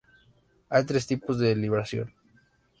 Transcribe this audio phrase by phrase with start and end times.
[0.69, 2.11] Hay tres tipos de libración.